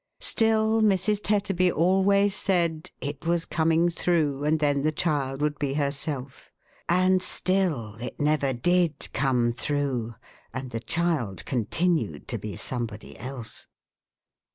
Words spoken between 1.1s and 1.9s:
Tetterby